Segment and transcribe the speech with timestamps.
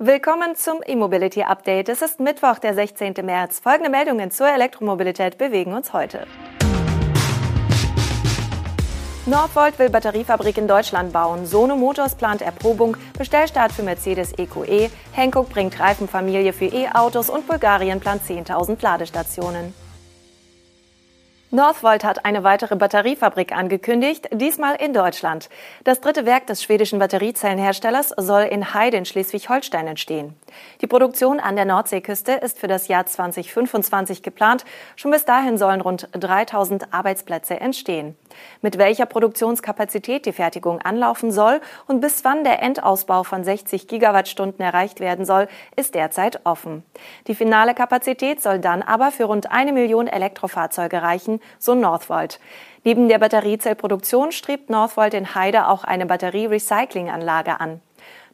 [0.00, 1.88] Willkommen zum E-Mobility Update.
[1.88, 3.14] Es ist Mittwoch, der 16.
[3.24, 3.58] März.
[3.58, 6.24] Folgende Meldungen zur Elektromobilität bewegen uns heute.
[9.26, 11.46] Northvolt will Batteriefabrik in Deutschland bauen.
[11.46, 12.96] Sono Motors plant Erprobung.
[13.18, 14.88] Bestellstart für Mercedes EQE.
[15.16, 19.74] Hankook bringt Reifenfamilie für E-Autos und Bulgarien plant 10.000 Ladestationen.
[21.50, 25.48] Northvolt hat eine weitere Batteriefabrik angekündigt, diesmal in Deutschland.
[25.82, 30.34] Das dritte Werk des schwedischen Batteriezellenherstellers soll in Heide in Schleswig-Holstein entstehen.
[30.82, 34.66] Die Produktion an der Nordseeküste ist für das Jahr 2025 geplant.
[34.94, 38.14] Schon bis dahin sollen rund 3000 Arbeitsplätze entstehen.
[38.60, 44.62] Mit welcher Produktionskapazität die Fertigung anlaufen soll und bis wann der Endausbau von 60 Gigawattstunden
[44.62, 46.82] erreicht werden soll, ist derzeit offen.
[47.26, 52.40] Die finale Kapazität soll dann aber für rund eine Million Elektrofahrzeuge reichen, so Northvolt.
[52.84, 57.80] Neben der Batteriezellproduktion strebt Northvolt in Heide auch eine Batterie-Recyclinganlage an.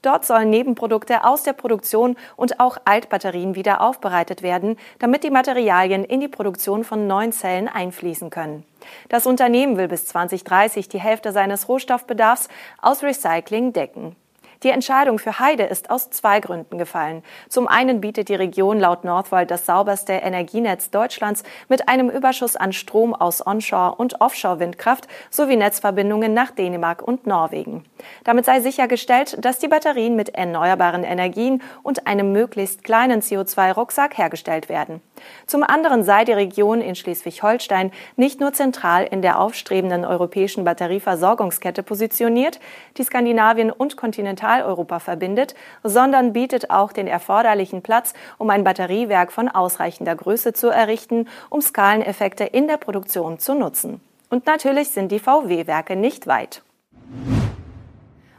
[0.04, 6.04] Dort sollen Nebenprodukte aus der Produktion und auch Altbatterien wieder aufbereitet werden, damit die Materialien
[6.04, 8.64] in die Produktion von neuen Zellen einfließen können.
[9.08, 12.48] Das Unternehmen will bis 2030 die Hälfte seines Rohstoffbedarfs
[12.82, 14.14] aus Recycling decken.
[14.62, 17.22] Die Entscheidung für Heide ist aus zwei Gründen gefallen.
[17.48, 22.72] Zum einen bietet die Region laut Northvolt das sauberste Energienetz Deutschlands mit einem Überschuss an
[22.72, 27.84] Strom aus Onshore- und Offshore-Windkraft sowie Netzverbindungen nach Dänemark und Norwegen.
[28.24, 34.68] Damit sei sichergestellt, dass die Batterien mit erneuerbaren Energien und einem möglichst kleinen CO2-Rucksack hergestellt
[34.68, 35.00] werden.
[35.46, 41.82] Zum anderen sei die Region in Schleswig-Holstein nicht nur zentral in der aufstrebenden europäischen Batterieversorgungskette
[41.82, 42.60] positioniert,
[42.96, 43.96] die Skandinavien und
[44.44, 50.68] Kontinentaleuropa verbindet, sondern bietet auch den erforderlichen Platz, um ein Batteriewerk von ausreichender Größe zu
[50.68, 54.00] errichten, um Skaleneffekte in der Produktion zu nutzen.
[54.30, 56.62] Und natürlich sind die VW-Werke nicht weit.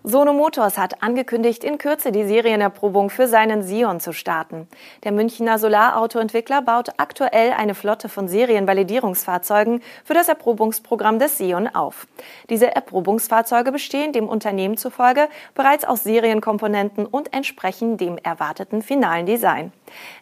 [0.08, 4.68] Sono Motors hat angekündigt, in Kürze die Serienerprobung für seinen Sion zu starten.
[5.04, 12.06] Der Münchner Solarautoentwickler baut aktuell eine Flotte von Serienvalidierungsfahrzeugen für das Erprobungsprogramm des Sion auf.
[12.52, 19.74] Diese Erprobungsfahrzeuge bestehen dem Unternehmen zufolge bereits aus Serienkomponenten und entsprechen dem erwarteten finalen Design.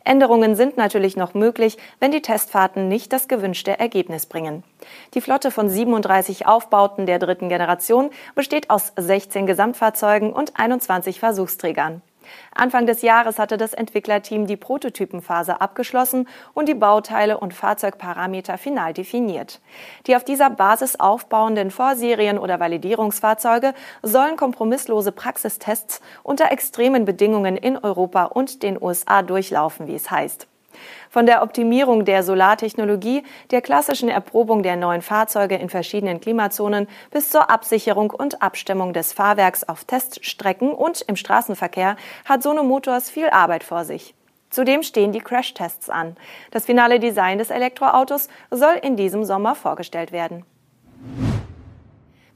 [0.03, 4.63] Änderungen sind natürlich noch möglich, wenn die Testfahrten nicht das gewünschte Ergebnis bringen.
[5.13, 12.01] Die Flotte von 37 Aufbauten der dritten Generation besteht aus 16 Gesamtfahrzeugen und 21 Versuchsträgern.
[12.53, 18.93] Anfang des Jahres hatte das Entwicklerteam die Prototypenphase abgeschlossen und die Bauteile und Fahrzeugparameter final
[18.93, 19.61] definiert.
[20.07, 27.77] Die auf dieser Basis aufbauenden Vorserien- oder Validierungsfahrzeuge sollen kompromisslose Praxistests unter extremen Bedingungen in
[27.77, 30.47] Europa und den USA durchlaufen, wie es heißt.
[31.09, 37.29] Von der Optimierung der Solartechnologie, der klassischen Erprobung der neuen Fahrzeuge in verschiedenen Klimazonen bis
[37.29, 41.95] zur Absicherung und Abstimmung des Fahrwerks auf Teststrecken und im Straßenverkehr
[42.25, 44.15] hat Sono Motors viel Arbeit vor sich.
[44.49, 46.15] Zudem stehen die Crashtests an.
[46.51, 50.45] Das finale Design des Elektroautos soll in diesem Sommer vorgestellt werden.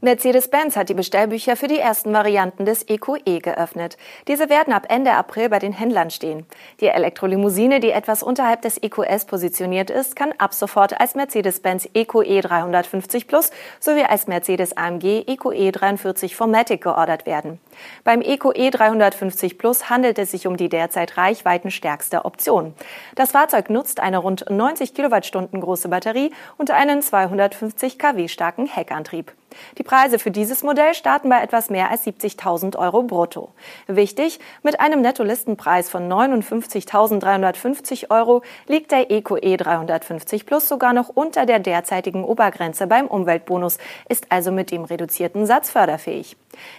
[0.08, 3.98] Mercedes-Benz hat die Bestellbücher für die ersten Varianten des EQE e geöffnet.
[4.30, 6.46] Diese werden ab Ende April bei den Händlern stehen.
[6.80, 12.40] Die Elektrolimousine, die etwas unterhalb des EQS positioniert ist, kann ab sofort als Mercedes-Benz EQE
[12.40, 13.52] 350 Plus
[13.82, 17.60] sowie als Mercedes-AMG EQE 43 Formatic geordert werden.
[18.06, 22.74] Beim EQE 350 Plus handelt es sich um die derzeit reichweitenstärkste Option.
[23.16, 29.34] Das Fahrzeug nutzt eine rund 90 Kilowattstunden große Batterie und einen 250 kW starken Heckantrieb.
[29.78, 33.50] Die Preise für dieses Modell starten bei etwas mehr als 70.000 Euro brutto.
[33.88, 41.46] Wichtig, mit einem Nettolistenpreis von 59.350 Euro liegt der EQE 350 Plus sogar noch unter
[41.46, 43.78] der derzeitigen Obergrenze beim Umweltbonus,
[44.10, 46.36] ist also mit dem reduzierten Satz förderfähig.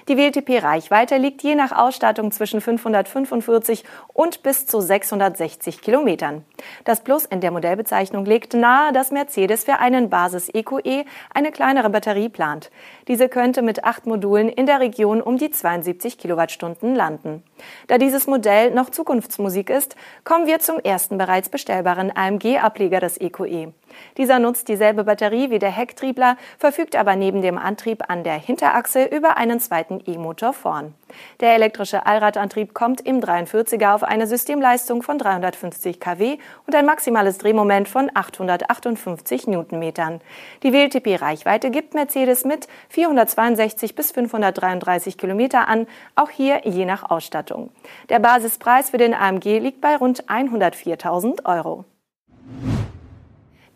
[0.08, 6.44] Die WLTP-Reichweite liegt je nach Ausstattung zwischen 545 und bis zu 660 Kilometern.
[6.84, 12.28] Das Plus in der Modellbezeichnung legt nahe, dass Mercedes für einen Basis-EQE eine kleinere Batterie
[12.28, 12.70] plant.
[13.08, 17.42] Diese könnte mit acht Modulen in der Region um die 72 Kilowattstunden landen.
[17.86, 23.72] Da dieses Modell noch Zukunftsmusik ist, kommen wir zum ersten bereits bestellbaren AMG-Ableger des EQE.
[24.16, 29.04] Dieser nutzt dieselbe Batterie wie der Hecktriebler, verfügt aber neben dem Antrieb an der Hinterachse
[29.04, 30.94] über einen zweiten E-Motor vorn.
[31.40, 37.38] Der elektrische Allradantrieb kommt im 43er auf eine Systemleistung von 350 kW und ein maximales
[37.38, 40.20] Drehmoment von 858 Newtonmetern.
[40.62, 47.70] Die WLTP-Reichweite gibt Mercedes mit 462 bis 533 Kilometer an, auch hier je nach Ausstattung.
[48.08, 51.84] Der Basispreis für den AMG liegt bei rund 104.000 Euro.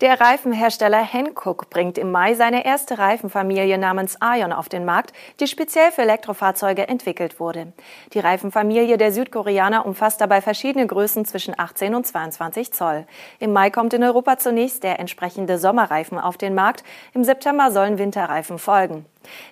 [0.02, 5.46] Der Reifenhersteller Hankook bringt im Mai seine erste Reifenfamilie namens Ion auf den Markt, die
[5.46, 7.72] speziell für Elektrofahrzeuge entwickelt wurde.
[8.12, 13.06] Die Reifenfamilie der Südkoreaner umfasst dabei verschiedene Größen zwischen 18 und 22 Zoll.
[13.38, 16.82] Im Mai kommt in Europa zunächst der entsprechende Sommerreifen auf den Markt.
[17.14, 19.06] Im September sollen Winterreifen folgen.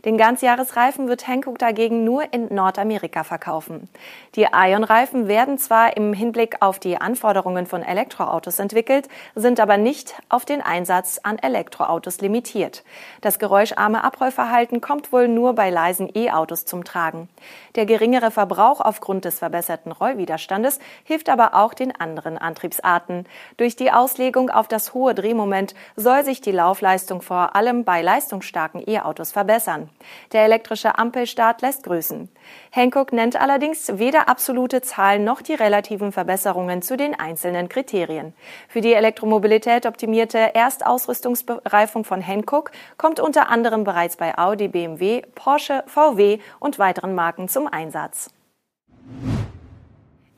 [0.05, 3.89] Den Ganzjahresreifen wird Hankook dagegen nur in Nordamerika verkaufen.
[4.35, 10.15] Die Ion-Reifen werden zwar im Hinblick auf die Anforderungen von Elektroautos entwickelt, sind aber nicht
[10.29, 12.83] auf den Einsatz an Elektroautos limitiert.
[13.21, 17.29] Das geräuscharme Abrollverhalten kommt wohl nur bei leisen E-Autos zum Tragen.
[17.77, 23.27] Der geringere Verbrauch aufgrund des verbesserten Rollwiderstandes hilft aber auch den anderen Antriebsarten.
[23.57, 28.83] Durch die Auslegung auf das hohe Drehmoment soll sich die Laufleistung vor allem bei leistungsstarken
[28.87, 29.91] E-Autos verbessern verbessern.
[30.33, 32.29] Der elektrische Ampelstart lässt grüßen.
[32.71, 38.35] Hancock nennt allerdings weder absolute Zahlen noch die relativen Verbesserungen zu den einzelnen Kriterien.
[38.69, 45.85] Für die Elektromobilität optimierte Erstausrüstungsbereifung von Hancock kommt unter anderem bereits bei Audi, BMW, Porsche,
[45.87, 48.31] VW und weiteren Marken zum Einsatz.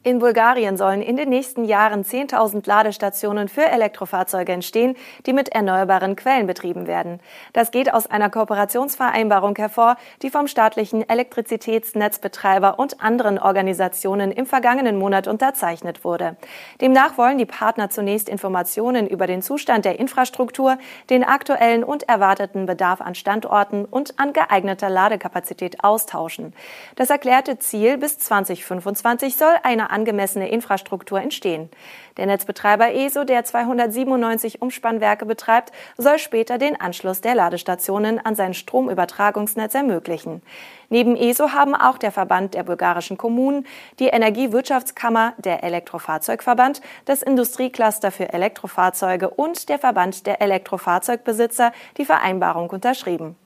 [0.05, 4.97] In Bulgarien sollen in den nächsten Jahren 10.000 Ladestationen für Elektrofahrzeuge entstehen,
[5.27, 7.21] die mit erneuerbaren Quellen betrieben werden.
[7.53, 14.99] Das geht aus einer Kooperationsvereinbarung hervor, die vom staatlichen Elektrizitätsnetzbetreiber und anderen Organisationen im vergangenen
[14.99, 16.37] Monat unterzeichnet wurde.
[16.81, 20.79] Demnach wollen die Partner zunächst Informationen über den Zustand der Infrastruktur,
[21.11, 26.55] den aktuellen und erwarteten Bedarf an Standorten und an geeigneter Ladekapazität austauschen.
[26.97, 31.71] Das erklärte Ziel bis 2025 soll eine angemessene Infrastruktur entstehen.
[32.17, 38.55] Der Netzbetreiber ESO, der 297 Umspannwerke betreibt, soll später den Anschluss der Ladestationen an sein
[38.55, 40.43] Stromübertragungsnetz ermöglichen.
[40.89, 43.67] Neben ESO haben auch der Verband der bulgarischen Kommunen,
[43.99, 52.69] die Energiewirtschaftskammer, der Elektrofahrzeugverband, das Industriecluster für Elektrofahrzeuge und der Verband der Elektrofahrzeugbesitzer die Vereinbarung
[52.69, 53.37] unterschrieben.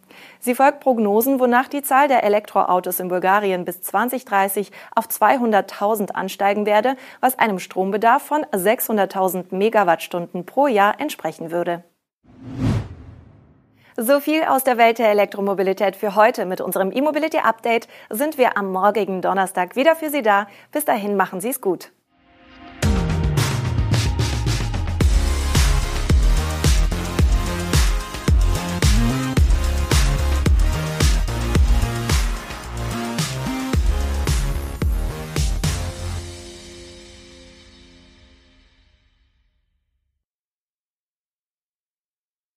[0.40, 6.66] Sie folgt Prognosen, wonach die Zahl der Elektroautos in Bulgarien bis 2030 auf 200.000 ansteigen
[6.66, 11.84] werde, was einem Strombedarf von 600.000 Megawattstunden pro Jahr entsprechen würde.
[13.98, 16.44] So viel aus der Welt der Elektromobilität für heute.
[16.44, 20.48] Mit unserem E-Mobility Update sind wir am morgigen Donnerstag wieder für Sie da.
[20.70, 21.92] Bis dahin machen Sie es gut.